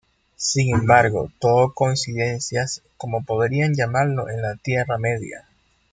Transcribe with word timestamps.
Sin 0.35 0.73
embargo, 0.73 1.31
todo 1.39 1.75
"coincidencias", 1.75 2.81
como 2.97 3.23
podrían 3.23 3.75
llamarlo 3.75 4.31
en 4.31 4.41
la 4.41 4.55
Tierra 4.55 4.97
Media. 4.97 5.47